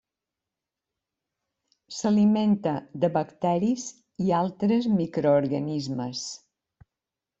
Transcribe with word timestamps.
S'alimenta 1.97 2.73
de 3.03 3.11
bacteris 3.17 3.87
i 4.29 4.33
altres 4.41 4.89
microorganismes. 4.95 6.25